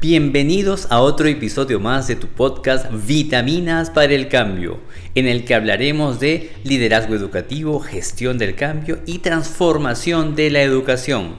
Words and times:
Bienvenidos 0.00 0.86
a 0.92 1.00
otro 1.00 1.26
episodio 1.26 1.80
más 1.80 2.06
de 2.06 2.14
tu 2.14 2.28
podcast 2.28 2.86
Vitaminas 3.04 3.90
para 3.90 4.14
el 4.14 4.28
Cambio, 4.28 4.78
en 5.16 5.26
el 5.26 5.44
que 5.44 5.56
hablaremos 5.56 6.20
de 6.20 6.52
liderazgo 6.62 7.16
educativo, 7.16 7.80
gestión 7.80 8.38
del 8.38 8.54
cambio 8.54 9.00
y 9.06 9.18
transformación 9.18 10.36
de 10.36 10.50
la 10.50 10.62
educación. 10.62 11.34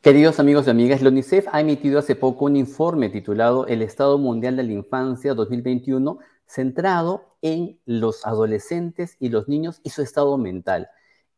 Queridos 0.00 0.38
amigos 0.38 0.68
y 0.68 0.70
amigas, 0.70 1.02
la 1.02 1.08
UNICEF 1.08 1.46
ha 1.50 1.60
emitido 1.60 1.98
hace 1.98 2.14
poco 2.14 2.44
un 2.44 2.54
informe 2.54 3.08
titulado 3.08 3.66
El 3.66 3.82
Estado 3.82 4.16
Mundial 4.16 4.54
de 4.56 4.62
la 4.62 4.72
Infancia 4.74 5.34
2021 5.34 6.20
centrado 6.46 7.36
en 7.42 7.80
los 7.84 8.26
adolescentes 8.26 9.16
y 9.20 9.28
los 9.28 9.48
niños 9.48 9.80
y 9.82 9.90
su 9.90 10.02
estado 10.02 10.36
mental. 10.38 10.88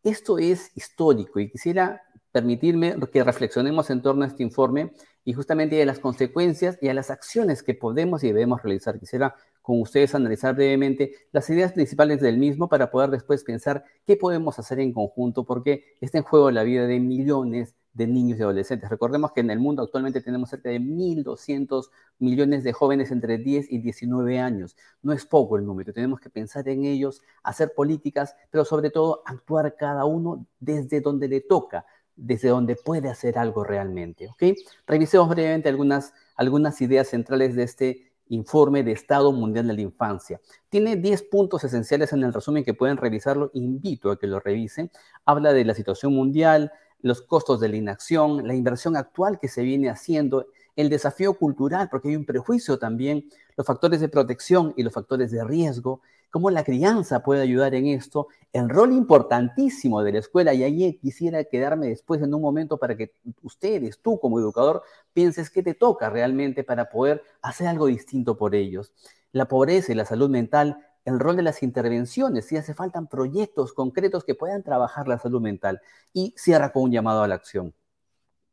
Esto 0.02 0.38
es 0.38 0.70
histórico 0.76 1.40
y 1.40 1.50
quisiera 1.50 2.02
permitirme 2.30 2.96
que 3.10 3.24
reflexionemos 3.24 3.88
en 3.90 4.02
torno 4.02 4.24
a 4.24 4.28
este 4.28 4.42
informe 4.42 4.92
y 5.24 5.32
justamente 5.32 5.76
de 5.76 5.86
las 5.86 5.98
consecuencias 5.98 6.78
y 6.80 6.88
a 6.88 6.94
las 6.94 7.10
acciones 7.10 7.62
que 7.62 7.74
podemos 7.74 8.22
y 8.22 8.28
debemos 8.28 8.62
realizar. 8.62 9.00
Quisiera 9.00 9.34
con 9.62 9.80
ustedes 9.80 10.14
analizar 10.14 10.54
brevemente 10.54 11.12
las 11.32 11.48
ideas 11.50 11.72
principales 11.72 12.20
del 12.20 12.38
mismo 12.38 12.68
para 12.68 12.90
poder 12.90 13.10
después 13.10 13.42
pensar 13.42 13.84
qué 14.06 14.16
podemos 14.16 14.58
hacer 14.58 14.78
en 14.80 14.92
conjunto 14.92 15.44
porque 15.44 15.96
está 16.00 16.18
en 16.18 16.24
juego 16.24 16.50
la 16.50 16.62
vida 16.62 16.86
de 16.86 17.00
millones 17.00 17.74
de 17.96 18.06
niños 18.06 18.38
y 18.38 18.42
adolescentes. 18.42 18.90
Recordemos 18.90 19.32
que 19.32 19.40
en 19.40 19.50
el 19.50 19.58
mundo 19.58 19.82
actualmente 19.82 20.20
tenemos 20.20 20.50
cerca 20.50 20.68
de 20.68 20.78
1.200 20.78 21.88
millones 22.18 22.62
de 22.62 22.74
jóvenes 22.74 23.10
entre 23.10 23.38
10 23.38 23.72
y 23.72 23.78
19 23.78 24.38
años. 24.38 24.76
No 25.02 25.14
es 25.14 25.24
poco 25.24 25.56
el 25.56 25.64
número, 25.64 25.94
tenemos 25.94 26.20
que 26.20 26.28
pensar 26.28 26.68
en 26.68 26.84
ellos, 26.84 27.22
hacer 27.42 27.72
políticas, 27.74 28.36
pero 28.50 28.66
sobre 28.66 28.90
todo 28.90 29.22
actuar 29.24 29.76
cada 29.76 30.04
uno 30.04 30.46
desde 30.60 31.00
donde 31.00 31.26
le 31.26 31.40
toca, 31.40 31.86
desde 32.14 32.50
donde 32.50 32.76
puede 32.76 33.08
hacer 33.08 33.38
algo 33.38 33.64
realmente. 33.64 34.28
¿ok? 34.28 34.42
Revisemos 34.86 35.30
brevemente 35.30 35.70
algunas, 35.70 36.12
algunas 36.36 36.78
ideas 36.82 37.08
centrales 37.08 37.56
de 37.56 37.62
este 37.62 38.12
informe 38.28 38.82
de 38.82 38.92
Estado 38.92 39.32
Mundial 39.32 39.68
de 39.68 39.74
la 39.74 39.80
Infancia. 39.80 40.40
Tiene 40.68 40.96
10 40.96 41.22
puntos 41.24 41.64
esenciales 41.64 42.12
en 42.12 42.24
el 42.24 42.34
resumen 42.34 42.64
que 42.64 42.74
pueden 42.74 42.98
revisarlo. 42.98 43.50
Invito 43.54 44.10
a 44.10 44.18
que 44.18 44.26
lo 44.26 44.40
revisen. 44.40 44.90
Habla 45.24 45.52
de 45.52 45.64
la 45.64 45.74
situación 45.74 46.12
mundial, 46.12 46.72
los 47.00 47.22
costos 47.22 47.60
de 47.60 47.68
la 47.68 47.76
inacción, 47.76 48.46
la 48.46 48.54
inversión 48.54 48.96
actual 48.96 49.38
que 49.38 49.48
se 49.48 49.62
viene 49.62 49.90
haciendo, 49.90 50.46
el 50.76 50.90
desafío 50.90 51.34
cultural, 51.34 51.88
porque 51.90 52.08
hay 52.08 52.16
un 52.16 52.26
prejuicio 52.26 52.78
también, 52.78 53.28
los 53.56 53.66
factores 53.66 54.00
de 54.00 54.08
protección 54.08 54.74
y 54.76 54.82
los 54.82 54.92
factores 54.92 55.30
de 55.30 55.42
riesgo, 55.44 56.02
cómo 56.30 56.50
la 56.50 56.64
crianza 56.64 57.22
puede 57.22 57.40
ayudar 57.40 57.74
en 57.74 57.86
esto, 57.86 58.28
el 58.52 58.68
rol 58.68 58.92
importantísimo 58.92 60.02
de 60.02 60.12
la 60.12 60.18
escuela, 60.18 60.52
y 60.52 60.64
ahí 60.64 60.98
quisiera 60.98 61.44
quedarme 61.44 61.88
después 61.88 62.20
en 62.22 62.34
un 62.34 62.42
momento 62.42 62.76
para 62.76 62.96
que 62.96 63.14
ustedes, 63.42 64.00
tú 64.00 64.18
como 64.18 64.38
educador, 64.38 64.82
pienses 65.14 65.48
qué 65.48 65.62
te 65.62 65.74
toca 65.74 66.10
realmente 66.10 66.62
para 66.62 66.90
poder 66.90 67.22
hacer 67.40 67.68
algo 67.68 67.86
distinto 67.86 68.36
por 68.36 68.54
ellos. 68.54 68.92
La 69.32 69.48
pobreza 69.48 69.92
y 69.92 69.94
la 69.94 70.04
salud 70.04 70.28
mental 70.28 70.78
el 71.06 71.20
rol 71.20 71.36
de 71.36 71.42
las 71.42 71.62
intervenciones, 71.62 72.46
si 72.46 72.56
hace 72.56 72.74
falta 72.74 73.00
proyectos 73.02 73.72
concretos 73.72 74.24
que 74.24 74.34
puedan 74.34 74.62
trabajar 74.62 75.08
la 75.08 75.18
salud 75.18 75.40
mental 75.40 75.80
y 76.12 76.34
cierra 76.36 76.72
con 76.72 76.82
un 76.82 76.92
llamado 76.92 77.22
a 77.22 77.28
la 77.28 77.36
acción. 77.36 77.74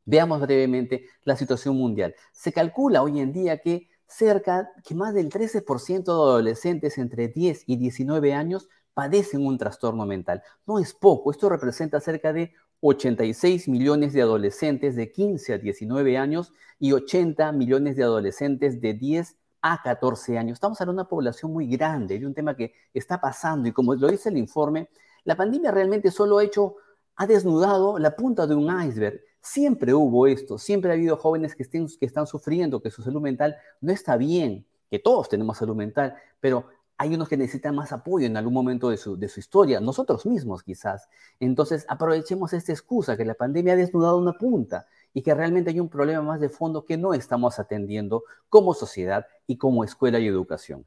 Veamos 0.06 0.40
brevemente 0.42 1.08
la 1.24 1.36
situación 1.36 1.76
mundial. 1.76 2.16
Se 2.32 2.54
calcula 2.54 3.02
hoy 3.02 3.20
en 3.20 3.34
día 3.34 3.58
que 3.58 3.90
cerca, 4.06 4.72
que 4.86 4.94
más 4.94 5.14
del 5.14 5.30
13% 5.30 6.04
de 6.04 6.12
adolescentes 6.12 6.98
entre 6.98 7.28
10 7.28 7.64
y 7.66 7.78
19 7.78 8.34
años 8.34 8.70
padecen 8.94 9.46
un 9.46 9.58
trastorno 9.58 10.06
mental. 10.06 10.44
No 10.68 10.78
es 10.78 10.94
poco, 10.94 11.32
esto 11.32 11.50
representa 11.50 12.00
cerca 12.00 12.34
de 12.34 12.54
86 12.82 13.68
millones 13.70 14.14
de 14.14 14.22
adolescentes 14.22 14.96
de 14.96 15.12
15 15.12 15.54
a 15.54 15.58
19 15.58 16.18
años 16.18 16.52
y 16.78 16.92
80 16.92 17.52
millones 17.54 17.96
de 17.96 18.04
adolescentes 18.04 18.82
de 18.82 18.94
10 18.94 19.38
a 19.64 19.82
14 19.82 20.38
años. 20.38 20.58
Estamos 20.58 20.80
hablando 20.80 21.02
de 21.02 21.04
una 21.04 21.10
población 21.10 21.52
muy 21.52 21.68
grande, 21.68 22.20
de 22.20 22.28
un 22.28 22.34
tema 22.34 22.56
que 22.56 22.74
está 22.94 23.20
pasando 23.20 23.68
y 23.68 23.72
como 23.72 23.96
lo 23.96 24.10
dice 24.10 24.30
el 24.30 24.38
informe, 24.38 24.90
la 25.24 25.38
pandemia 25.38 25.72
realmente 25.72 26.12
solo 26.12 26.38
ha 26.38 26.44
hecho, 26.44 26.76
ha 27.16 27.26
desnudado 27.26 27.98
la 27.98 28.14
punta 28.16 28.46
de 28.46 28.56
un 28.56 28.68
iceberg. 28.86 29.22
Siempre 29.40 29.94
hubo 29.94 30.28
esto, 30.28 30.58
siempre 30.58 30.92
ha 30.92 30.96
habido 30.96 31.16
jóvenes 31.16 31.56
que, 31.56 31.64
estén, 31.64 31.88
que 31.88 32.06
están 32.06 32.28
sufriendo, 32.28 32.82
que 32.82 32.92
su 32.92 33.02
salud 33.02 33.22
mental 33.22 33.56
no 33.80 33.94
está 33.94 34.18
bien, 34.18 34.66
que 34.92 35.00
todos 35.00 35.30
tenemos 35.30 35.58
salud 35.58 35.76
mental, 35.76 36.14
pero 36.42 36.66
hay 36.98 37.16
unos 37.16 37.30
que 37.30 37.38
necesitan 37.38 37.74
más 37.74 37.94
apoyo 37.94 38.28
en 38.28 38.36
algún 38.36 38.54
momento 38.54 38.90
de 38.90 38.98
su, 38.98 39.18
de 39.18 39.30
su, 39.30 39.40
historia, 39.40 39.80
nosotros 39.80 40.26
mismos 40.26 40.62
quizás. 40.62 41.08
Entonces, 41.40 41.86
aprovechemos 41.88 42.52
esta 42.52 42.74
excusa 42.74 43.16
que 43.16 43.24
la 43.24 43.34
pandemia 43.34 43.74
ha 43.74 43.78
desnudado 43.78 44.18
una 44.18 44.34
punta 44.34 44.88
y 45.14 45.22
que 45.22 45.34
realmente 45.34 45.70
hay 45.70 45.80
un 45.80 45.90
problema 45.90 46.22
más 46.22 46.40
de 46.40 46.50
fondo 46.50 46.86
que 46.86 46.98
no 46.98 47.14
estamos 47.14 47.60
atendiendo 47.60 48.24
como 48.50 48.74
sociedad 48.74 49.26
y 49.48 49.58
como 49.58 49.84
escuela 49.84 50.20
y 50.20 50.28
educación. 50.28 50.86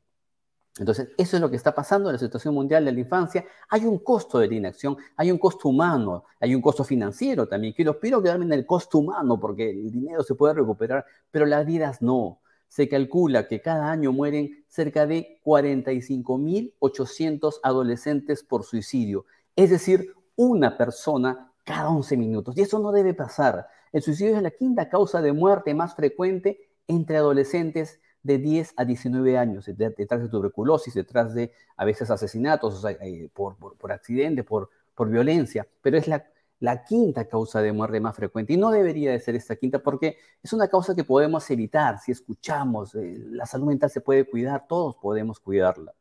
Entonces, 0.79 1.09
eso 1.17 1.37
es 1.37 1.41
lo 1.41 1.49
que 1.49 1.57
está 1.57 1.75
pasando 1.75 2.11
en 2.11 2.15
la 2.15 2.19
situación 2.19 2.53
mundial 2.53 2.85
de 2.85 2.93
la 2.93 3.01
infancia. 3.01 3.47
Hay 3.71 3.87
un 3.87 3.99
costo 3.99 4.39
de 4.39 4.49
la 4.49 4.57
inacción, 4.57 4.99
hay 5.17 5.31
un 5.31 5.39
costo 5.39 5.71
humano, 5.71 6.25
hay 6.39 6.55
un 6.55 6.61
costo 6.61 6.85
financiero 6.85 7.49
también. 7.49 7.73
Quiero, 7.73 7.99
quiero 7.99 8.23
quedarme 8.23 8.45
en 8.45 8.53
el 8.53 8.67
costo 8.67 8.99
humano 8.99 9.41
porque 9.41 9.71
el 9.71 9.91
dinero 9.91 10.23
se 10.23 10.35
puede 10.35 10.53
recuperar, 10.53 11.07
pero 11.31 11.47
las 11.47 11.65
vidas 11.65 12.03
no. 12.03 12.43
Se 12.69 12.91
calcula 12.91 13.49
que 13.49 13.63
cada 13.63 13.91
año 13.91 14.13
mueren 14.13 14.67
cerca 14.69 15.07
de 15.07 15.41
45.800 15.45 17.61
adolescentes 17.63 18.43
por 18.43 18.65
suicidio, 18.65 19.25
es 19.55 19.71
decir, 19.71 20.13
una 20.35 20.77
persona 20.77 21.55
cada 21.65 21.89
11 21.89 22.19
minutos. 22.19 22.59
Y 22.59 22.63
eso 22.63 22.79
no 22.79 22.93
debe 22.93 23.15
pasar. 23.15 23.67
El 23.93 24.03
suicidio 24.03 24.37
es 24.37 24.43
la 24.43 24.51
quinta 24.51 24.89
causa 24.89 25.23
de 25.23 25.33
muerte 25.33 25.75
más 25.75 25.95
frecuente 25.95 26.69
entre 26.89 27.17
adolescentes 27.17 28.01
de 28.23 28.39
10 28.39 28.75
a 28.77 28.85
19 28.85 29.39
años, 29.39 29.67
detrás 29.67 30.21
de 30.21 30.29
tuberculosis, 30.29 30.95
detrás 30.95 31.35
de 31.35 31.53
a 31.77 31.85
veces 31.85 32.11
asesinatos 32.11 32.85
eh, 33.01 33.29
por, 33.33 33.57
por, 33.57 33.93
accidente, 33.93 34.43
por, 34.43 34.71
por 34.95 35.09
violencia, 35.09 35.67
pero 35.81 35.97
es 35.97 36.09
la, 36.09 36.27
la 36.59 36.85
quinta 36.85 37.29
causa 37.29 37.63
de 37.63 37.73
muerte 37.73 38.01
más 38.01 38.17
frecuente. 38.17 38.53
Y 38.53 38.57
no 38.57 38.71
debería 38.71 39.13
de 39.13 39.21
ser 39.21 39.37
esta 39.37 39.57
quinta 39.57 39.79
porque 39.79 40.19
es 40.43 40.53
una 40.53 40.69
causa 40.69 40.95
que 40.95 41.05
podemos 41.05 41.49
evitar 41.51 42.01
si 42.01 42.13
escuchamos. 42.13 42.95
Eh, 42.95 43.17
la 43.31 43.47
salud 43.47 43.67
mental 43.67 43.91
se 43.91 44.01
puede 44.01 44.25
cuidar, 44.25 44.67
todos 44.67 44.97
podemos 44.97 45.39
cuidarla. 45.39 45.93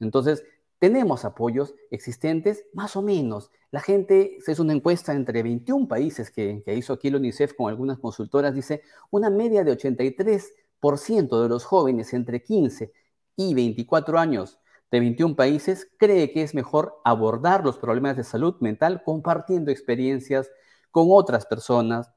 Entonces, 0.00 0.44
tenemos 0.84 1.24
apoyos 1.24 1.74
existentes, 1.90 2.66
más 2.74 2.94
o 2.94 3.00
menos. 3.00 3.50
La 3.70 3.80
gente, 3.80 4.36
hizo 4.46 4.62
una 4.62 4.74
encuesta 4.74 5.14
entre 5.14 5.42
21 5.42 5.88
países 5.88 6.30
que, 6.30 6.62
hizo 6.66 6.92
aquí 6.92 7.08
el 7.08 7.16
UNICEF 7.16 7.54
con 7.54 7.70
algunas 7.70 7.98
consultoras, 7.98 8.54
dice 8.54 8.82
una 9.10 9.30
media 9.30 9.64
de 9.64 9.72
83% 9.72 11.42
de 11.42 11.48
los 11.48 11.64
jóvenes 11.64 12.12
entre 12.12 12.42
15 12.42 12.92
y 13.34 13.54
24 13.54 14.18
años 14.18 14.58
de 14.90 15.00
21 15.00 15.36
países 15.36 15.90
cree 15.96 16.30
que 16.32 16.42
es 16.42 16.54
mejor 16.54 17.00
abordar 17.02 17.64
los 17.64 17.78
problemas 17.78 18.18
de 18.18 18.24
salud 18.24 18.56
mental 18.60 19.02
compartiendo 19.06 19.70
experiencias 19.70 20.50
con 20.90 21.06
otras 21.08 21.46
personas 21.46 22.12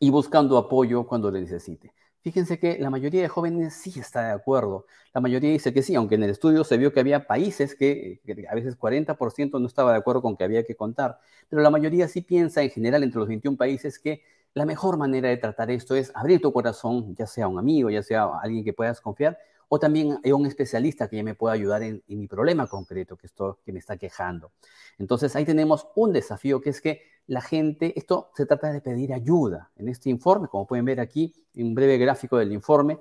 y 0.00 0.08
buscando 0.08 0.56
apoyo 0.56 1.06
cuando 1.06 1.30
le 1.30 1.42
necesite. 1.42 1.92
Fíjense 2.22 2.58
que 2.58 2.78
la 2.78 2.90
mayoría 2.90 3.22
de 3.22 3.28
jóvenes 3.28 3.74
sí 3.74 3.98
está 3.98 4.26
de 4.26 4.32
acuerdo. 4.32 4.86
La 5.14 5.20
mayoría 5.20 5.50
dice 5.50 5.72
que 5.72 5.82
sí, 5.82 5.94
aunque 5.94 6.16
en 6.16 6.24
el 6.24 6.30
estudio 6.30 6.64
se 6.64 6.76
vio 6.76 6.92
que 6.92 7.00
había 7.00 7.26
países 7.26 7.74
que, 7.76 8.20
a 8.50 8.54
veces 8.54 8.76
40% 8.76 9.60
no 9.60 9.66
estaba 9.66 9.92
de 9.92 9.98
acuerdo 9.98 10.22
con 10.22 10.36
que 10.36 10.44
había 10.44 10.64
que 10.64 10.74
contar. 10.74 11.20
Pero 11.48 11.62
la 11.62 11.70
mayoría 11.70 12.08
sí 12.08 12.20
piensa 12.20 12.62
en 12.62 12.70
general 12.70 13.04
entre 13.04 13.20
los 13.20 13.28
21 13.28 13.56
países 13.56 13.98
que 13.98 14.22
la 14.52 14.64
mejor 14.66 14.96
manera 14.98 15.28
de 15.28 15.36
tratar 15.36 15.70
esto 15.70 15.94
es 15.94 16.10
abrir 16.14 16.40
tu 16.40 16.52
corazón, 16.52 17.14
ya 17.14 17.26
sea 17.26 17.46
un 17.46 17.58
amigo, 17.58 17.90
ya 17.90 18.02
sea 18.02 18.28
alguien 18.42 18.64
que 18.64 18.72
puedas 18.72 19.00
confiar, 19.00 19.38
o 19.68 19.78
también 19.78 20.18
a 20.24 20.34
un 20.34 20.46
especialista 20.46 21.08
que 21.08 21.16
ya 21.16 21.22
me 21.22 21.34
pueda 21.34 21.54
ayudar 21.54 21.82
en, 21.82 22.02
mi 22.06 22.26
problema 22.26 22.66
concreto 22.66 23.16
que, 23.16 23.26
esto, 23.26 23.58
que 23.64 23.72
me 23.72 23.78
está 23.78 23.96
quejando. 23.96 24.52
Entonces 24.98 25.34
ahí 25.36 25.44
tenemos 25.44 25.88
un 25.94 26.12
desafío 26.12 26.60
que 26.60 26.70
es 26.70 26.80
que 26.80 27.02
la 27.26 27.42
gente, 27.42 27.92
esto 27.96 28.30
se 28.34 28.46
trata 28.46 28.72
de 28.72 28.80
pedir 28.80 29.12
ayuda. 29.12 29.70
En 29.76 29.88
este 29.88 30.08
informe, 30.08 30.48
como 30.48 30.66
pueden 30.66 30.86
ver 30.86 31.00
aquí, 31.00 31.34
en 31.54 31.66
un 31.66 31.74
breve 31.74 31.98
gráfico 31.98 32.38
del 32.38 32.52
informe, 32.52 32.98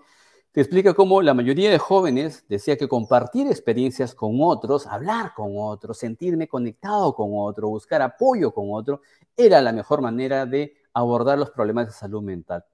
te 0.52 0.62
explica 0.62 0.94
cómo 0.94 1.22
la 1.22 1.34
mayoría 1.34 1.70
de 1.70 1.78
jóvenes 1.78 2.44
decía 2.50 2.78
que 2.78 2.88
compartir 2.88 3.48
experiencias 3.48 4.16
con 4.16 4.38
otros, 4.42 4.88
hablar 4.88 5.34
con 5.36 5.54
otros, 5.56 6.00
sentirme 6.00 6.48
conectado 6.48 7.14
con 7.14 7.30
otro, 7.34 7.70
buscar 7.70 8.02
apoyo 8.02 8.52
con 8.52 8.66
otro, 8.72 9.02
era 9.36 9.62
la 9.62 9.72
mejor 9.72 10.02
manera 10.02 10.46
de 10.46 10.76
abordar 10.94 11.38
los 11.38 11.52
problemas 11.52 11.86
de 11.88 11.94
salud 11.94 12.24
mental. 12.24 12.66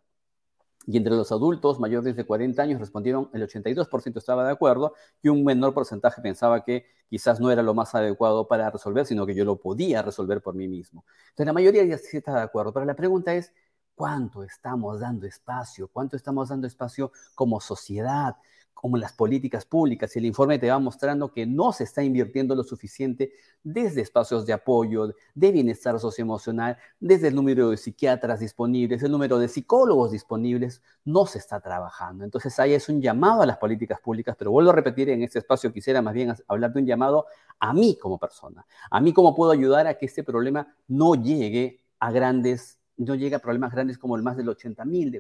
Y 0.86 0.98
entre 0.98 1.14
los 1.14 1.32
adultos 1.32 1.80
mayores 1.80 2.16
de 2.16 2.26
40 2.26 2.62
años 2.62 2.80
respondieron 2.80 3.30
el 3.34 3.44
82% 3.44 4.18
estaba 4.18 4.46
de 4.46 4.52
acuerdo 4.52 4.94
y 5.22 5.30
un 5.30 5.44
menor 5.44 5.74
porcentaje 5.74 6.22
pensaba 6.22 6.64
que 6.64 6.86
quizás 7.10 7.40
no 7.40 7.52
era 7.52 7.64
lo 7.64 7.74
más 7.74 7.96
adecuado 7.96 8.48
para 8.48 8.70
resolver, 8.70 9.06
sino 9.06 9.26
que 9.26 9.36
yo 9.36 9.46
lo 9.46 9.58
podía 9.60 10.02
resolver 10.02 10.42
por 10.42 10.56
mí 10.56 10.68
mismo. 10.68 11.06
Entonces 11.30 11.46
la 11.46 11.54
mayoría 11.54 11.86
ya 11.86 11.98
sí 11.98 12.18
está 12.18 12.34
de 12.36 12.42
acuerdo, 12.42 12.74
pero 12.74 12.86
la 12.86 12.96
pregunta 12.96 13.34
es, 13.34 13.54
¿cuánto 13.96 14.44
estamos 14.44 15.00
dando 15.00 15.26
espacio? 15.26 15.88
¿Cuánto 15.88 16.16
estamos 16.16 16.50
dando 16.50 16.68
espacio 16.68 17.12
como 17.36 17.60
sociedad? 17.60 18.36
como 18.84 18.98
las 18.98 19.14
políticas 19.14 19.64
públicas. 19.64 20.14
Y 20.14 20.20
el 20.20 20.26
informe 20.26 20.60
te 20.60 20.70
va 20.70 20.78
mostrando 20.78 21.32
que 21.32 21.46
no 21.46 21.72
se 21.72 21.86
está 21.86 22.04
invirtiendo 22.04 22.54
lo 22.54 22.66
suficiente 22.66 23.32
desde 23.64 24.02
espacios 24.02 24.46
de 24.46 24.52
apoyo, 24.52 25.16
de 25.34 25.52
bienestar 25.54 25.98
socioemocional, 26.02 26.78
desde 27.00 27.30
el 27.30 27.36
número 27.36 27.70
de 27.70 27.78
psiquiatras 27.78 28.42
disponibles, 28.42 29.02
el 29.02 29.14
número 29.14 29.40
de 29.40 29.48
psicólogos 29.48 30.12
disponibles, 30.12 30.82
no 31.06 31.26
se 31.26 31.38
está 31.38 31.62
trabajando. 31.62 32.26
Entonces 32.26 32.60
ahí 32.60 32.74
es 32.74 32.90
un 32.90 33.02
llamado 33.02 33.42
a 33.42 33.46
las 33.46 33.58
políticas 33.58 34.02
públicas, 34.02 34.36
pero 34.38 34.52
vuelvo 34.52 34.72
a 34.72 34.76
repetir, 34.76 35.10
en 35.10 35.24
este 35.24 35.40
espacio 35.40 35.72
quisiera 35.72 36.02
más 36.02 36.14
bien 36.14 36.36
hablar 36.50 36.74
de 36.74 36.82
un 36.82 36.86
llamado 36.86 37.28
a 37.60 37.72
mí 37.72 37.98
como 37.98 38.20
persona, 38.20 38.66
a 38.92 39.00
mí 39.00 39.14
cómo 39.14 39.34
puedo 39.34 39.54
ayudar 39.54 39.88
a 39.88 39.98
que 39.98 40.08
este 40.08 40.26
problema 40.26 40.76
no 40.90 41.16
llegue 41.16 41.80
a 42.00 42.12
grandes 42.12 42.80
no 42.98 43.16
llegue 43.16 43.36
a 43.36 43.40
problemas 43.40 43.72
grandes 43.72 43.98
como 43.98 44.16
el 44.16 44.24
más 44.24 44.38
del 44.38 44.50
80 44.50 44.86
mil 44.86 45.12
de, 45.12 45.20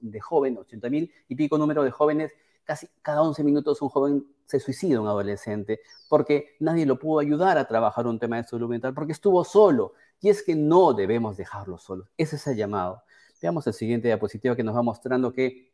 de 0.00 0.20
jóvenes, 0.20 0.60
80 0.60 0.90
mil 0.90 1.12
y 1.28 1.34
pico 1.34 1.58
número 1.58 1.82
de 1.82 1.90
jóvenes 1.90 2.32
casi 2.64 2.88
cada 3.02 3.22
11 3.22 3.44
minutos 3.44 3.82
un 3.82 3.88
joven 3.88 4.26
se 4.46 4.60
suicida, 4.60 5.00
un 5.00 5.06
adolescente, 5.06 5.80
porque 6.08 6.56
nadie 6.60 6.86
lo 6.86 6.98
pudo 6.98 7.20
ayudar 7.20 7.58
a 7.58 7.66
trabajar 7.66 8.06
un 8.06 8.18
tema 8.18 8.36
de 8.36 8.44
salud 8.44 8.68
mental, 8.68 8.94
porque 8.94 9.12
estuvo 9.12 9.44
solo. 9.44 9.94
Y 10.20 10.28
es 10.28 10.42
que 10.42 10.54
no 10.54 10.92
debemos 10.92 11.36
dejarlo 11.36 11.78
solo. 11.78 12.08
Ese 12.16 12.36
es 12.36 12.46
el 12.46 12.56
llamado. 12.56 13.02
Veamos 13.40 13.66
el 13.66 13.72
siguiente 13.72 14.08
diapositiva 14.08 14.54
que 14.54 14.62
nos 14.62 14.76
va 14.76 14.82
mostrando 14.82 15.32
que 15.32 15.72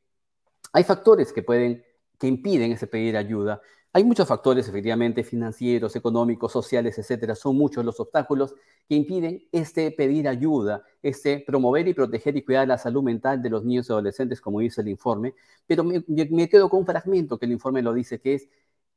hay 0.72 0.84
factores 0.84 1.32
que 1.32 1.42
pueden, 1.42 1.84
que 2.18 2.28
impiden 2.28 2.72
ese 2.72 2.86
pedir 2.86 3.16
ayuda. 3.16 3.60
Hay 3.92 4.04
muchos 4.04 4.28
factores, 4.28 4.68
efectivamente, 4.68 5.24
financieros, 5.24 5.96
económicos, 5.96 6.52
sociales, 6.52 6.98
etcétera. 6.98 7.34
Son 7.34 7.56
muchos 7.56 7.84
los 7.84 7.98
obstáculos 7.98 8.54
que 8.86 8.94
impiden 8.94 9.48
este 9.50 9.90
pedir 9.90 10.28
ayuda, 10.28 10.84
este 11.02 11.42
promover 11.46 11.88
y 11.88 11.94
proteger 11.94 12.36
y 12.36 12.44
cuidar 12.44 12.68
la 12.68 12.76
salud 12.76 13.02
mental 13.02 13.40
de 13.42 13.48
los 13.48 13.64
niños 13.64 13.88
y 13.88 13.92
adolescentes, 13.92 14.40
como 14.42 14.60
dice 14.60 14.82
el 14.82 14.88
informe. 14.88 15.34
Pero 15.66 15.84
me, 15.84 16.04
me 16.06 16.48
quedo 16.48 16.68
con 16.68 16.80
un 16.80 16.86
fragmento 16.86 17.38
que 17.38 17.46
el 17.46 17.52
informe 17.52 17.82
lo 17.82 17.94
dice, 17.94 18.20
que 18.20 18.34
es 18.34 18.48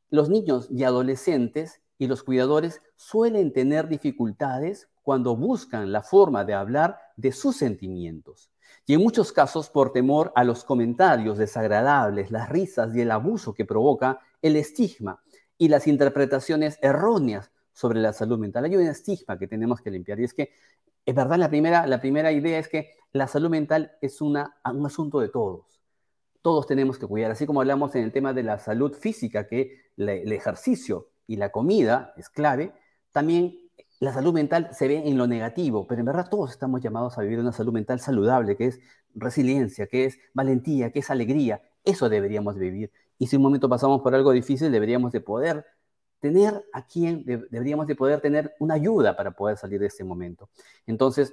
los 0.10 0.30
niños 0.30 0.68
y 0.70 0.84
adolescentes 0.84 1.82
y 1.98 2.08
los 2.08 2.24
cuidadores 2.24 2.82
suelen 2.98 3.54
tener 3.54 3.88
dificultades 3.88 4.90
cuando 5.04 5.38
buscan 5.38 5.92
la 5.92 6.04
forma 6.04 6.44
de 6.44 6.54
hablar 6.54 6.98
de 7.16 7.32
sus 7.32 7.56
sentimientos. 7.56 8.52
Y 8.86 8.94
en 8.94 9.02
muchos 9.02 9.32
casos 9.32 9.70
por 9.70 9.94
temor 9.94 10.34
a 10.36 10.44
los 10.44 10.64
comentarios 10.64 11.38
desagradables, 11.38 12.32
las 12.32 12.50
risas 12.50 12.94
y 12.96 13.02
el 13.02 13.12
abuso 13.12 13.54
que 13.54 13.66
provoca 13.66 14.20
el 14.42 14.56
estigma 14.56 15.22
y 15.58 15.68
las 15.68 15.88
interpretaciones 15.88 16.80
erróneas 16.82 17.52
sobre 17.74 18.00
la 18.00 18.14
salud 18.14 18.40
mental. 18.40 18.66
Hay 18.66 18.76
un 18.76 18.88
estigma 18.88 19.38
que 19.38 19.48
tenemos 19.48 19.82
que 19.82 19.92
limpiar 19.92 20.20
y 20.20 20.26
es 20.26 20.34
que, 20.34 20.52
es 21.06 21.16
verdad, 21.16 21.38
la 21.38 21.50
primera, 21.50 21.88
la 21.88 22.00
primera 22.00 22.32
idea 22.32 22.60
es 22.60 22.68
que 22.68 22.92
la 23.12 23.28
salud 23.28 23.50
mental 23.50 23.92
es 24.02 24.22
una, 24.22 24.56
un 24.66 24.86
asunto 24.86 25.20
de 25.20 25.30
todos. 25.30 25.82
Todos 26.42 26.66
tenemos 26.66 26.98
que 26.98 27.06
cuidar, 27.06 27.32
así 27.32 27.46
como 27.46 27.62
hablamos 27.62 27.94
en 27.96 28.04
el 28.04 28.12
tema 28.12 28.34
de 28.34 28.44
la 28.44 28.58
salud 28.58 28.94
física, 28.94 29.48
que 29.48 29.92
el 29.98 30.32
ejercicio 30.32 31.10
y 31.28 31.36
la 31.36 31.52
comida 31.52 32.14
es 32.18 32.30
clave, 32.30 32.74
también 33.12 33.62
la 34.00 34.12
salud 34.12 34.34
mental 34.34 34.70
se 34.72 34.88
ve 34.88 35.08
en 35.08 35.18
lo 35.18 35.28
negativo, 35.28 35.86
pero 35.86 36.00
en 36.00 36.06
verdad 36.06 36.28
todos 36.28 36.50
estamos 36.50 36.82
llamados 36.82 37.20
a 37.20 37.22
vivir 37.22 37.40
una 37.40 37.52
salud 37.52 37.72
mental 37.72 38.00
saludable, 38.00 38.58
que 38.58 38.66
es 38.66 38.80
resiliencia, 39.14 39.86
que 39.86 40.06
es 40.06 40.18
valentía, 40.34 40.92
que 40.92 41.00
es 41.00 41.12
alegría. 41.12 41.62
Eso 41.84 42.10
deberíamos 42.10 42.58
vivir. 42.58 42.92
Y 43.22 43.28
si 43.28 43.36
un 43.36 43.44
momento 43.44 43.70
pasamos 43.70 44.02
por 44.02 44.16
algo 44.16 44.32
difícil, 44.32 44.72
deberíamos 44.72 45.12
de 45.12 45.22
poder 45.22 45.64
tener 46.20 46.66
a 46.74 46.88
quien, 46.88 47.24
deberíamos 47.24 47.86
de 47.86 47.96
poder 47.96 48.20
tener 48.20 48.56
una 48.58 48.74
ayuda 48.74 49.16
para 49.16 49.30
poder 49.30 49.58
salir 49.58 49.80
de 49.80 49.86
ese 49.86 50.04
momento. 50.04 50.50
Entonces, 50.88 51.32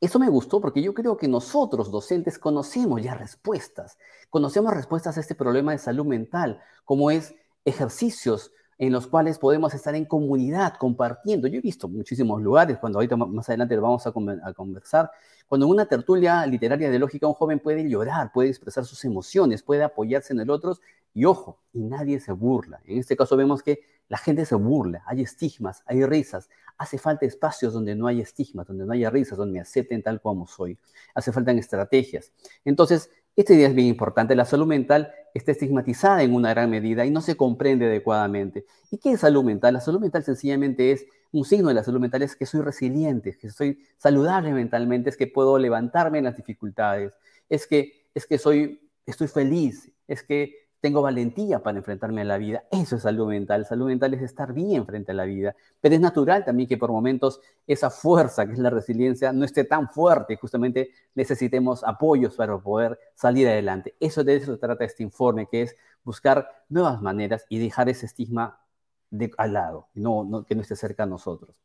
eso 0.00 0.20
me 0.20 0.28
gustó 0.28 0.60
porque 0.60 0.80
yo 0.80 0.94
creo 0.94 1.16
que 1.16 1.26
nosotros, 1.26 1.90
docentes, 1.90 2.38
conocemos 2.38 3.02
ya 3.02 3.12
respuestas. 3.14 3.98
Conocemos 4.30 4.72
respuestas 4.72 5.16
a 5.16 5.20
este 5.20 5.34
problema 5.34 5.72
de 5.72 5.78
salud 5.78 6.06
mental, 6.06 6.60
como 6.84 7.10
es 7.10 7.34
ejercicios 7.64 8.52
en 8.78 8.92
los 8.92 9.06
cuales 9.06 9.38
podemos 9.38 9.74
estar 9.74 9.94
en 9.94 10.04
comunidad, 10.04 10.74
compartiendo. 10.74 11.46
Yo 11.48 11.58
he 11.58 11.62
visto 11.62 11.88
muchísimos 11.88 12.42
lugares, 12.42 12.78
cuando 12.78 12.98
ahorita 12.98 13.16
más 13.16 13.48
adelante 13.48 13.76
lo 13.76 13.82
vamos 13.82 14.06
a, 14.06 14.12
conversar, 14.54 15.10
cuando 15.48 15.66
en 15.66 15.72
una 15.72 15.86
tertulia 15.86 16.44
literaria 16.46 16.90
de 16.90 16.98
lógica 16.98 17.26
un 17.26 17.34
joven 17.34 17.60
puede 17.60 17.88
llorar, 17.88 18.32
puede 18.32 18.48
expresar 18.48 18.84
sus 18.84 19.04
emociones, 19.04 19.62
puede 19.62 19.82
apoyarse 19.84 20.32
en 20.32 20.40
el 20.40 20.50
otro, 20.50 20.78
y 21.12 21.24
ojo, 21.26 21.60
y 21.72 21.80
nadie 21.80 22.18
se 22.18 22.32
burla. 22.32 22.80
En 22.84 22.98
este 22.98 23.16
caso 23.16 23.36
vemos 23.36 23.62
que 23.62 23.80
la 24.08 24.18
gente 24.18 24.44
se 24.44 24.54
burla, 24.54 25.02
hay 25.06 25.22
estigmas, 25.22 25.82
hay 25.86 26.04
risas. 26.04 26.50
Hace 26.76 26.98
falta 26.98 27.24
espacios 27.24 27.72
donde 27.72 27.94
no 27.94 28.08
hay 28.08 28.20
estigmas, 28.20 28.66
donde 28.66 28.84
no 28.84 28.92
haya 28.92 29.08
risas, 29.10 29.38
donde 29.38 29.52
me 29.54 29.60
acepten 29.60 30.02
tal 30.02 30.20
como 30.20 30.46
soy. 30.46 30.76
Hace 31.14 31.30
falta 31.30 31.52
estrategias. 31.52 32.32
Entonces, 32.64 33.10
esta 33.36 33.54
idea 33.54 33.68
es 33.68 33.74
bien 33.74 33.88
importante. 33.88 34.34
La 34.34 34.44
salud 34.44 34.66
mental 34.66 35.12
está 35.34 35.52
estigmatizada 35.52 36.22
en 36.22 36.34
una 36.34 36.50
gran 36.50 36.70
medida 36.70 37.04
y 37.04 37.10
no 37.10 37.20
se 37.20 37.36
comprende 37.36 37.86
adecuadamente. 37.86 38.64
¿Y 38.90 38.98
qué 38.98 39.12
es 39.12 39.20
salud 39.20 39.42
mental? 39.42 39.74
La 39.74 39.80
salud 39.80 40.00
mental 40.00 40.22
sencillamente 40.22 40.92
es 40.92 41.06
un 41.32 41.44
signo 41.44 41.68
de 41.68 41.74
la 41.74 41.82
salud 41.82 42.00
mental, 42.00 42.22
es 42.22 42.36
que 42.36 42.46
soy 42.46 42.60
resiliente, 42.60 43.36
que 43.36 43.50
soy 43.50 43.84
saludable 43.98 44.52
mentalmente, 44.52 45.10
es 45.10 45.16
que 45.16 45.26
puedo 45.26 45.58
levantarme 45.58 46.18
en 46.18 46.24
las 46.24 46.36
dificultades, 46.36 47.12
es 47.48 47.66
que, 47.66 48.06
es 48.14 48.26
que 48.26 48.38
soy, 48.38 48.88
estoy 49.04 49.26
feliz, 49.26 49.90
es 50.06 50.22
que 50.22 50.63
tengo 50.84 51.00
valentía 51.00 51.62
para 51.62 51.78
enfrentarme 51.78 52.20
a 52.20 52.24
la 52.24 52.36
vida. 52.36 52.64
Eso 52.70 52.96
es 52.96 53.02
salud 53.04 53.26
mental. 53.26 53.64
Salud 53.64 53.86
mental 53.86 54.12
es 54.12 54.20
estar 54.20 54.52
bien 54.52 54.84
frente 54.84 55.12
a 55.12 55.14
la 55.14 55.24
vida. 55.24 55.56
Pero 55.80 55.94
es 55.94 56.00
natural 56.02 56.44
también 56.44 56.68
que 56.68 56.76
por 56.76 56.92
momentos 56.92 57.40
esa 57.66 57.88
fuerza 57.88 58.44
que 58.44 58.52
es 58.52 58.58
la 58.58 58.68
resiliencia 58.68 59.32
no 59.32 59.46
esté 59.46 59.64
tan 59.64 59.88
fuerte. 59.88 60.36
Justamente 60.36 60.90
necesitemos 61.14 61.82
apoyos 61.84 62.36
para 62.36 62.58
poder 62.58 62.98
salir 63.14 63.48
adelante. 63.48 63.94
Eso 63.98 64.24
de 64.24 64.36
eso 64.36 64.58
trata 64.58 64.84
este 64.84 65.02
informe, 65.02 65.48
que 65.50 65.62
es 65.62 65.74
buscar 66.04 66.50
nuevas 66.68 67.00
maneras 67.00 67.46
y 67.48 67.58
dejar 67.60 67.88
ese 67.88 68.04
estigma 68.04 68.60
de, 69.08 69.30
al 69.38 69.54
lado, 69.54 69.88
no, 69.94 70.44
que 70.46 70.54
no 70.54 70.60
esté 70.60 70.76
cerca 70.76 71.04
a 71.04 71.06
nosotros. 71.06 71.56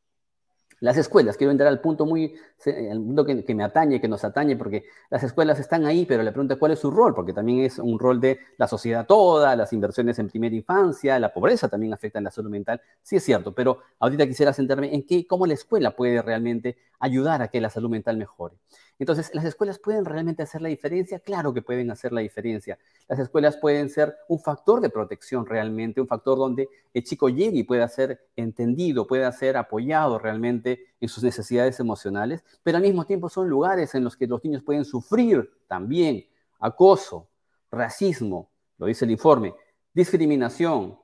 Las 0.82 0.98
escuelas, 0.98 1.36
quiero 1.36 1.52
entrar 1.52 1.68
al 1.68 1.82
punto 1.82 2.06
muy, 2.06 2.36
el 2.66 2.98
punto 2.98 3.26
que, 3.26 3.56
me 3.56 3.64
atañe, 3.64 4.00
que 4.00 4.08
nos 4.08 4.24
atañe, 4.24 4.56
porque 4.56 4.86
las 5.10 5.24
escuelas 5.24 5.60
están 5.60 5.86
ahí, 5.86 6.06
pero 6.06 6.24
la 6.24 6.32
pregunta 6.32 6.56
cuál 6.56 6.72
es 6.72 6.80
su 6.80 6.90
rol, 6.90 7.14
porque 7.14 7.34
también 7.34 7.60
es 7.60 7.80
un 7.80 8.00
rol 8.00 8.22
de 8.22 8.40
la 8.58 8.68
sociedad 8.68 9.06
toda, 9.06 9.56
las 9.56 9.74
inversiones 9.74 10.20
en 10.20 10.30
primera 10.30 10.56
infancia, 10.56 11.20
la 11.20 11.34
pobreza 11.34 11.68
también 11.68 11.94
afecta 11.94 12.20
en 12.20 12.26
la 12.26 12.32
salud 12.32 12.50
mental, 12.50 12.82
sí 13.02 13.18
es 13.18 13.24
cierto, 13.24 13.54
pero 13.54 13.80
ahorita 14.00 14.26
quisiera 14.26 14.54
centrarme 14.54 14.94
en 14.94 15.04
qué, 15.06 15.28
cómo 15.28 15.46
la 15.46 15.54
escuela 15.54 15.96
puede 15.96 16.22
realmente 16.22 16.78
ayudar 17.00 17.42
a 17.42 17.48
que 17.48 17.62
la 17.62 17.70
salud 17.70 17.90
mental 17.90 18.18
mejore. 18.18 18.58
Entonces, 19.00 19.32
¿las 19.34 19.46
escuelas 19.46 19.80
pueden 19.80 20.04
realmente 20.06 20.44
hacer 20.44 20.62
la 20.62 20.70
diferencia? 20.70 21.20
Claro 21.20 21.54
que 21.54 21.62
pueden 21.62 21.90
hacer 21.90 22.12
la 22.12 22.22
diferencia. 22.22 22.78
Las 23.08 23.20
escuelas 23.20 23.58
pueden 23.58 23.90
ser 23.90 24.16
un 24.28 24.40
factor 24.40 24.82
de 24.82 24.90
protección 24.90 25.46
realmente, 25.46 26.02
un 26.02 26.08
factor 26.08 26.38
donde 26.38 26.68
el 26.94 27.04
chico 27.04 27.30
llegue 27.30 27.60
y 27.60 27.64
pueda 27.64 27.88
ser 27.88 28.28
entendido, 28.36 29.08
pueda 29.08 29.32
ser 29.32 29.56
apoyado 29.56 30.20
realmente 30.20 30.88
en 31.00 31.08
sus 31.08 31.24
necesidades 31.24 31.80
emocionales, 31.80 32.44
pero 32.62 32.78
al 32.78 32.84
mismo 32.84 33.06
tiempo 33.06 33.30
son 33.30 33.50
lugares 33.50 33.96
en 33.96 34.04
los 34.04 34.18
que 34.18 34.28
los 34.28 34.44
niños 34.44 34.64
pueden 34.64 34.84
sufrir 34.84 35.50
también 35.68 36.26
acoso, 36.60 37.30
racismo, 37.72 38.50
lo 38.78 38.88
dice 38.88 39.06
el 39.06 39.12
informe, 39.12 39.54
discriminación, 39.94 40.98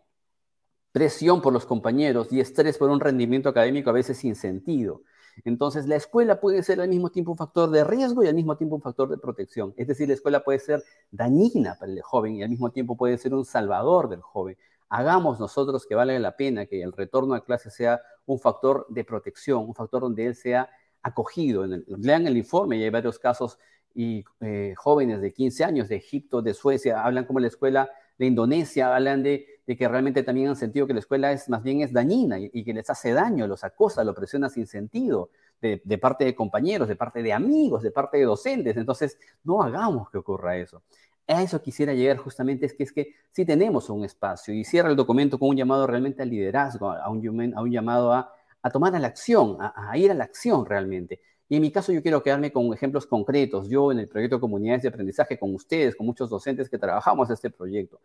presión 0.92 1.42
por 1.42 1.54
los 1.54 1.66
compañeros 1.66 2.32
y 2.32 2.40
estrés 2.40 2.78
por 2.78 2.90
un 2.90 3.00
rendimiento 3.00 3.50
académico 3.50 3.90
a 3.90 3.94
veces 3.94 4.18
sin 4.18 4.36
sentido. 4.36 5.02
Entonces, 5.44 5.88
la 5.88 5.96
escuela 5.96 6.39
puede 6.39 6.63
ser 6.63 6.80
al 6.80 6.89
mismo 6.89 7.10
tiempo 7.10 7.32
un 7.32 7.38
factor 7.38 7.70
de 7.70 7.84
riesgo 7.84 8.24
y 8.24 8.27
al 8.27 8.36
mismo 8.36 8.56
tiempo 8.58 8.75
un 8.75 8.82
factor 8.82 9.10
de 9.10 9.18
protección. 9.18 9.74
Es 9.77 9.88
decir, 9.88 10.08
la 10.08 10.13
escuela 10.13 10.44
puede 10.44 10.60
ser 10.60 10.84
dañina 11.12 11.75
para 11.80 11.92
el 11.92 12.01
joven 12.01 12.36
y 12.36 12.44
al 12.44 12.50
mismo 12.50 12.72
tiempo 12.72 12.96
puede 12.96 13.18
ser 13.18 13.34
un 13.34 13.46
salvador 13.46 14.10
del 14.10 14.22
joven. 14.22 14.58
Hagamos 14.89 15.39
nosotros 15.39 15.86
que 15.86 15.96
valga 15.96 16.18
la 16.20 16.38
pena 16.38 16.65
que 16.65 16.82
el 16.82 16.94
retorno 16.94 17.34
a 17.34 17.44
clase 17.44 17.70
sea 17.70 18.01
un 18.25 18.39
factor 18.39 18.86
de 18.89 19.04
protección, 19.04 19.65
un 19.65 19.75
factor 19.75 20.01
donde 20.01 20.25
él 20.25 20.36
sea 20.36 20.70
acogido. 21.01 21.65
lean 21.65 22.27
el 22.27 22.38
informe 22.38 22.77
y 22.77 22.84
hay 22.84 22.89
varios 22.89 23.20
casos 23.20 23.60
y 23.94 24.25
eh, 24.42 24.74
jóvenes 24.75 25.22
de 25.22 25.34
15 25.34 25.63
años 25.63 25.88
de 25.88 25.96
Egipto, 25.96 26.42
de 26.42 26.54
Suecia, 26.54 27.04
hablan 27.04 27.25
como 27.25 27.39
la 27.39 27.48
escuela 27.48 27.89
de 28.18 28.25
Indonesia, 28.25 28.94
hablan 28.94 29.24
de, 29.24 29.48
que 29.66 29.88
realmente 29.88 30.22
también 30.22 30.50
han 30.50 30.56
sentido 30.56 30.86
que 30.86 30.94
la 30.94 31.00
escuela 31.00 31.32
es 31.32 31.50
más 31.50 31.64
bien 31.64 31.82
es 31.82 31.92
dañina 31.92 32.38
y, 32.40 32.64
que 32.64 32.74
les 32.74 32.88
hace 32.90 33.14
daño, 33.14 33.48
los 33.48 33.64
acosa, 33.64 34.04
lo 34.04 34.14
presiona 34.14 34.50
sin 34.50 34.68
sentido, 34.68 35.32
de, 35.60 35.98
parte 35.98 36.26
de 36.26 36.36
compañeros, 36.36 36.88
de 36.88 36.96
parte 36.96 37.24
de 37.24 37.34
amigos, 37.34 37.82
de 37.82 37.90
parte 37.90 38.18
de 38.18 38.26
docentes. 38.26 38.78
Entonces, 38.78 39.18
no 39.44 39.64
hagamos 39.64 40.12
que 40.12 40.20
ocurra 40.20 40.58
eso. 40.58 40.84
A 41.28 41.42
eso 41.42 41.60
quisiera 41.60 41.94
llegar 41.94 42.18
justamente, 42.18 42.68
es 42.68 42.76
que 42.76 42.84
es 42.84 42.92
que 42.92 43.16
si 43.32 43.46
tenemos 43.46 43.90
un 43.90 44.06
espacio 44.06 44.54
y 44.54 44.64
cierra 44.64 44.92
el 44.92 44.96
documento 44.96 45.40
con 45.40 45.50
un 45.50 45.58
llamado 45.58 45.88
realmente 45.88 46.22
al 46.22 46.30
liderazgo, 46.30 46.92
a 46.92 47.10
un, 47.10 47.54
a 47.56 47.62
un 47.62 47.72
llamado 47.72 48.14
a, 48.14 48.32
tomar 48.72 48.96
a 48.96 49.00
la 49.00 49.08
acción, 49.08 49.58
a 49.60 49.98
ir 49.98 50.12
a 50.12 50.14
la 50.14 50.26
acción 50.26 50.66
realmente. 50.66 51.20
Y 51.48 51.58
en 51.58 51.62
mi 51.62 51.72
caso 51.72 51.92
yo 51.92 52.02
quiero 52.02 52.24
quedarme 52.24 52.52
con 52.52 52.74
ejemplos 52.74 53.06
concretos. 53.06 53.70
Yo 53.70 53.92
en 53.92 54.00
el 54.00 54.08
proyecto 54.08 54.40
Comunidades 54.40 54.82
de 54.82 54.90
Aprendizaje 54.90 55.38
con 55.38 55.54
ustedes, 55.54 55.96
con 55.96 56.08
muchos 56.08 56.30
docentes 56.30 56.70
que 56.70 56.78
trabajamos 56.78 57.30
este 57.30 57.52
proyecto, 57.52 58.00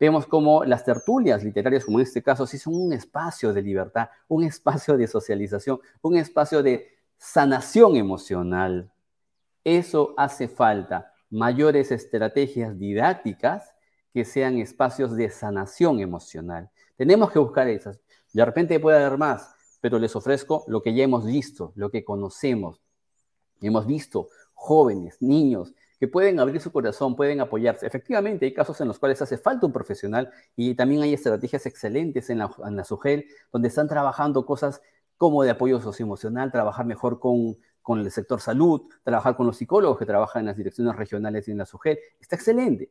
vemos 0.00 0.26
como 0.26 0.64
las 0.64 0.84
tertulias 0.84 1.44
literarias, 1.44 1.84
como 1.84 1.98
en 1.98 2.04
este 2.04 2.22
caso, 2.22 2.46
sí 2.46 2.58
son 2.58 2.74
un 2.74 2.92
espacio 2.92 3.52
de 3.52 3.62
libertad, 3.62 4.08
un 4.28 4.44
espacio 4.44 4.96
de 4.96 5.06
socialización, 5.06 5.78
un 6.02 6.16
espacio 6.16 6.62
de 6.62 6.88
sanación 7.18 7.96
emocional. 7.96 8.90
Eso 9.64 10.14
hace 10.16 10.48
falta, 10.48 11.12
mayores 11.30 11.90
estrategias 11.90 12.78
didácticas 12.78 13.74
que 14.14 14.24
sean 14.24 14.58
espacios 14.58 15.14
de 15.16 15.28
sanación 15.28 16.00
emocional. 16.00 16.70
Tenemos 16.96 17.30
que 17.30 17.38
buscar 17.38 17.68
esas. 17.68 18.00
De 18.32 18.44
repente 18.44 18.80
puede 18.80 19.04
haber 19.04 19.18
más, 19.18 19.54
pero 19.80 19.98
les 19.98 20.16
ofrezco 20.16 20.64
lo 20.68 20.82
que 20.82 20.94
ya 20.94 21.04
hemos 21.04 21.26
visto, 21.26 21.72
lo 21.74 21.90
que 21.90 22.04
conocemos. 22.04 22.85
Hemos 23.60 23.86
visto 23.86 24.28
jóvenes, 24.54 25.16
niños, 25.20 25.74
que 25.98 26.08
pueden 26.08 26.40
abrir 26.40 26.60
su 26.60 26.72
corazón, 26.72 27.16
pueden 27.16 27.40
apoyarse. 27.40 27.86
Efectivamente, 27.86 28.44
hay 28.46 28.52
casos 28.52 28.80
en 28.80 28.88
los 28.88 28.98
cuales 28.98 29.20
hace 29.22 29.38
falta 29.38 29.66
un 29.66 29.72
profesional 29.72 30.30
y 30.54 30.74
también 30.74 31.02
hay 31.02 31.14
estrategias 31.14 31.66
excelentes 31.66 32.28
en 32.30 32.38
la, 32.38 32.50
en 32.66 32.84
SUGEL, 32.84 33.26
donde 33.52 33.68
están 33.68 33.88
trabajando 33.88 34.44
cosas 34.44 34.82
como 35.16 35.42
de 35.42 35.50
apoyo 35.50 35.80
socioemocional, 35.80 36.52
trabajar 36.52 36.84
mejor 36.84 37.18
con, 37.18 37.56
con 37.80 38.00
el 38.00 38.10
sector 38.10 38.40
salud, 38.40 38.82
trabajar 39.02 39.36
con 39.36 39.46
los 39.46 39.56
psicólogos 39.56 39.98
que 39.98 40.04
trabajan 40.04 40.40
en 40.40 40.46
las 40.46 40.56
direcciones 40.56 40.94
regionales 40.96 41.48
y 41.48 41.52
en 41.52 41.58
la 41.58 41.66
SUGEL. 41.66 41.98
Está 42.20 42.36
excelente. 42.36 42.90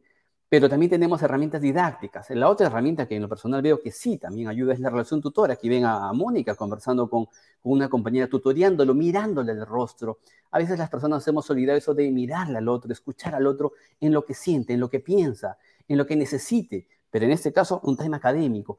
Pero 0.55 0.69
también 0.69 0.89
tenemos 0.89 1.21
herramientas 1.21 1.62
didácticas. 1.62 2.29
La 2.29 2.47
otra 2.47 2.67
herramienta 2.67 3.05
que 3.05 3.17
en 3.17 3.24
lo 3.24 3.27
personal 3.27 3.62
veo 3.62 3.81
que 3.81 3.91
sí 3.91 4.17
también 4.17 4.47
ayuda 4.47 4.71
es 4.71 4.79
la 4.79 4.89
relación 4.89 5.21
tutora. 5.21 5.55
Aquí 5.55 5.67
ven 5.67 5.83
a, 5.83 6.13
Mónica 6.13 6.55
conversando 6.55 7.09
con, 7.09 7.27
una 7.63 7.89
compañera, 7.89 8.29
tutoriándolo, 8.29 8.93
mirándole 8.93 9.51
el 9.51 9.65
rostro. 9.65 10.19
A 10.51 10.59
veces 10.59 10.79
las 10.79 10.89
personas 10.89 11.27
hemos 11.27 11.50
olvidado 11.50 11.77
eso 11.77 11.93
de 11.93 12.09
mirarle 12.09 12.59
al 12.59 12.69
otro, 12.69 12.93
escuchar 12.93 13.35
al 13.35 13.47
otro 13.47 13.74
en 14.00 14.13
lo 14.13 14.24
que 14.24 14.33
siente, 14.33 14.71
en 14.71 14.79
lo 14.79 14.89
que 14.89 15.01
piensa, 15.01 15.57
en 15.89 15.97
lo 15.97 16.07
que 16.07 16.15
necesite. 16.15 16.88
Pero 17.12 17.25
en 17.25 17.31
este 17.31 17.51
caso, 17.51 17.81
un 17.83 17.97
tema 17.97 18.15
académico. 18.15 18.77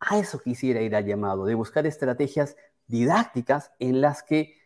A 0.00 0.18
eso 0.18 0.40
quisiera 0.40 0.82
ir 0.82 0.96
al 0.96 1.06
llamado, 1.06 1.44
de 1.44 1.54
buscar 1.54 1.86
estrategias 1.86 2.56
didácticas 2.88 3.70
en 3.78 4.00
las 4.00 4.24
que 4.24 4.56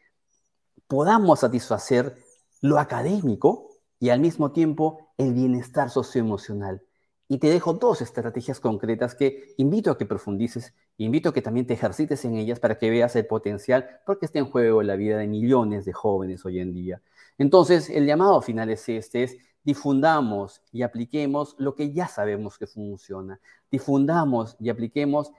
podamos 0.87 1.41
satisfacer 1.41 2.17
lo 2.63 2.79
académico 2.79 3.70
y 4.01 4.09
al 4.09 4.19
mismo 4.19 4.51
tiempo 4.51 5.13
el 5.19 5.35
bienestar 5.35 5.91
socioemocional. 5.91 6.83
Y 7.29 7.39
te 7.39 7.49
dejo 7.49 7.75
dos 7.75 8.03
estrategias 8.03 8.59
concretas 8.59 9.15
que 9.15 9.55
invito 9.59 9.93
a 9.93 9.99
que 9.99 10.07
profundices, 10.07 10.75
invito 10.97 11.29
a 11.29 11.35
que 11.35 11.43
también 11.43 11.67
te 11.67 11.75
ejercites 11.75 12.25
en 12.25 12.35
ellas 12.35 12.59
para 12.59 12.77
que 12.77 12.91
veas 12.91 13.15
el 13.15 13.27
potencial, 13.27 14.01
porque 14.05 14.27
está 14.27 14.41
en 14.41 14.51
juego 14.51 14.83
la 14.83 14.97
vida 14.97 15.19
de 15.19 15.29
millones 15.29 15.85
de 15.85 15.93
jóvenes 15.93 16.45
hoy 16.45 16.59
en 16.59 16.75
día. 16.75 17.03
Entonces, 17.39 17.89
el 17.89 18.07
llamado 18.07 18.43
final 18.43 18.71
es 18.71 18.89
este, 18.89 19.23
es 19.23 19.37
difundamos 19.63 20.63
y 20.73 20.83
apliquemos 20.83 21.55
lo 21.59 21.75
que 21.77 21.93
ya 21.93 22.09
sabemos 22.09 22.59
que 22.59 22.67
funciona. 22.67 23.39
Difundamos 23.71 24.57
y 24.59 24.71
apliquemos 24.71 25.31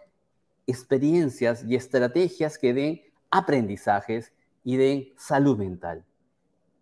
experiencias 0.68 1.66
y 1.66 1.76
estrategias 1.76 2.58
que 2.58 2.74
den 2.74 3.02
aprendizajes 3.32 4.32
y 4.64 4.78
den 4.78 5.10
salud 5.18 5.58
mental 5.58 6.06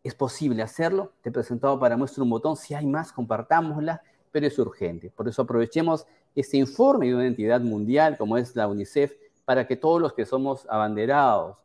es 0.09 0.15
posible 0.15 0.63
hacerlo. 0.63 1.13
Te 1.21 1.29
he 1.29 1.31
presentado 1.31 1.79
para 1.79 1.95
muestra 1.95 2.23
un 2.23 2.29
botón. 2.29 2.57
Si 2.57 2.73
hay 2.73 2.85
más, 2.85 3.13
compartámosla, 3.13 4.01
pero 4.31 4.47
es 4.47 4.57
urgente. 4.59 5.11
Por 5.11 5.27
eso 5.27 5.43
aprovechemos 5.43 6.05
este 6.35 6.57
informe 6.57 7.07
de 7.07 7.15
una 7.15 7.27
entidad 7.27 7.61
mundial 7.61 8.17
como 8.17 8.37
es 8.37 8.55
la 8.55 8.67
UNICEF 8.67 9.13
para 9.45 9.65
que 9.65 9.75
todos 9.75 10.01
los 10.01 10.13
que 10.13 10.25
somos 10.25 10.65
abanderados 10.69 11.57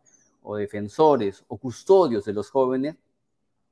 o 0.42 0.56
defensores 0.56 1.44
o 1.48 1.56
custodios 1.56 2.24
de 2.24 2.32
los 2.32 2.50
jóvenes 2.50 2.96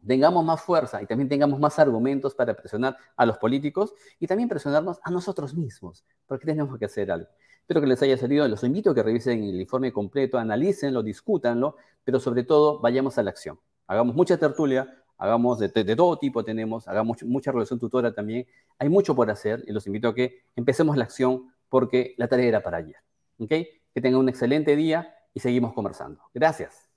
tengamos 0.06 0.44
más 0.44 0.60
fuerza 0.60 1.00
y 1.02 1.06
también 1.06 1.28
tengamos 1.28 1.60
más 1.60 1.78
argumentos 1.78 2.34
para 2.34 2.54
presionar 2.54 2.96
a 3.16 3.26
los 3.26 3.38
políticos 3.38 3.94
y 4.18 4.26
también 4.26 4.48
presionarnos 4.48 4.98
a 5.02 5.10
nosotros 5.10 5.54
mismos, 5.54 6.04
porque 6.26 6.46
tenemos 6.46 6.78
que 6.78 6.86
hacer 6.86 7.10
algo. 7.10 7.28
Espero 7.60 7.80
que 7.80 7.86
les 7.86 8.02
haya 8.02 8.16
salido. 8.18 8.48
Los 8.48 8.64
invito 8.64 8.90
a 8.90 8.94
que 8.94 9.02
revisen 9.02 9.44
el 9.44 9.60
informe 9.60 9.92
completo, 9.92 10.38
analícenlo, 10.38 11.02
discútanlo, 11.02 11.76
pero 12.04 12.18
sobre 12.18 12.42
todo 12.42 12.80
vayamos 12.80 13.16
a 13.18 13.22
la 13.22 13.30
acción 13.30 13.58
hagamos 13.86 14.14
mucha 14.14 14.36
tertulia, 14.36 15.02
hagamos 15.18 15.58
de, 15.58 15.68
todo 15.68 16.18
tipo 16.18 16.44
tenemos, 16.44 16.88
hagamos 16.88 17.22
mucha 17.22 17.52
relación 17.52 17.78
tutora 17.78 18.14
también. 18.14 18.46
Hay 18.78 18.88
mucho 18.88 19.14
por 19.14 19.30
hacer 19.30 19.62
y 19.66 19.72
los 19.72 19.86
invito 19.86 20.08
a 20.08 20.14
que 20.14 20.42
empecemos 20.56 20.96
la 20.96 21.04
acción 21.04 21.52
porque 21.68 22.14
la 22.18 22.28
tarea 22.28 22.46
era 22.46 22.62
para 22.62 22.78
ayer. 22.78 22.96
¿okay? 23.38 23.68
Que 23.94 24.00
tengan 24.00 24.20
un 24.20 24.28
excelente 24.28 24.76
día 24.76 25.14
y 25.34 25.40
seguimos 25.40 25.72
conversando. 25.72 26.20
Gracias. 26.34 26.91